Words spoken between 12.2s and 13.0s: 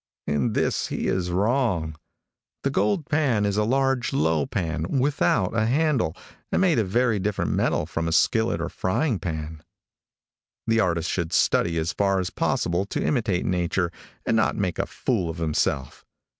possible